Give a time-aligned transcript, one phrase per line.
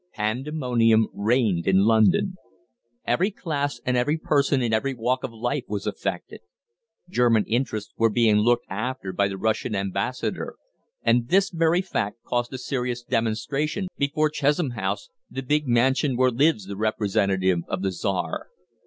[0.13, 2.33] Pandemonium reigned in London.
[3.05, 6.41] Every class and every person in every walk of life was affected.
[7.07, 10.55] German interests were being looked after by the Russian Ambassador,
[11.03, 16.31] and this very fact caused a serious demonstration before Chesham House, the big mansion where
[16.31, 18.47] lives the representative of the Czar.